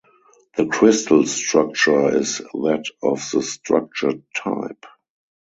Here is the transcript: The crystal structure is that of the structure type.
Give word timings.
The 0.57 0.65
crystal 0.65 1.27
structure 1.27 2.17
is 2.17 2.39
that 2.39 2.85
of 3.03 3.23
the 3.31 3.43
structure 3.43 4.13
type. 4.35 4.85